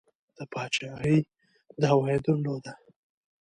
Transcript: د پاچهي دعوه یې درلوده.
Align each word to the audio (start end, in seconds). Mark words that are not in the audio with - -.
د 0.37 0.39
پاچهي 0.51 1.17
دعوه 1.81 2.05
یې 2.13 2.17
درلوده. 2.25 2.73